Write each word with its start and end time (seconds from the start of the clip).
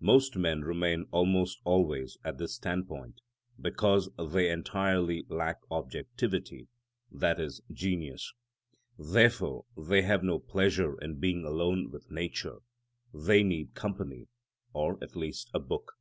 Most 0.00 0.34
men 0.34 0.62
remain 0.62 1.06
almost 1.12 1.60
always 1.62 2.18
at 2.24 2.36
this 2.36 2.52
standpoint 2.56 3.20
because 3.60 4.10
they 4.18 4.50
entirely 4.50 5.24
lack 5.28 5.58
objectivity, 5.70 6.66
i.e., 7.22 7.48
genius. 7.72 8.32
Therefore 8.98 9.66
they 9.76 10.02
have 10.02 10.24
no 10.24 10.40
pleasure 10.40 10.98
in 11.00 11.20
being 11.20 11.44
alone 11.44 11.92
with 11.92 12.10
nature; 12.10 12.56
they 13.14 13.44
need 13.44 13.76
company, 13.76 14.26
or 14.72 14.98
at 15.00 15.14
least 15.14 15.48
a 15.54 15.60
book. 15.60 15.92